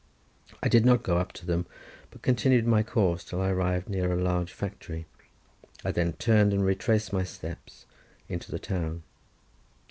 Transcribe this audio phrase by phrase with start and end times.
[0.63, 1.67] I did not go up to them,
[2.09, 5.05] but continued my course till I arrived near a large factory.
[5.85, 7.85] I then turned and retraced my steps
[8.27, 9.03] into the town.